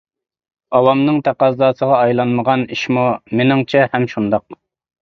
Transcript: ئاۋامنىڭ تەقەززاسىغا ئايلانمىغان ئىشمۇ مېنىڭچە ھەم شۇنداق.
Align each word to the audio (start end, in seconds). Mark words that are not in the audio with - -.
ئاۋامنىڭ 0.79 1.19
تەقەززاسىغا 1.27 2.01
ئايلانمىغان 2.07 2.65
ئىشمۇ 2.79 3.05
مېنىڭچە 3.39 3.89
ھەم 3.95 4.11
شۇنداق. 4.17 4.51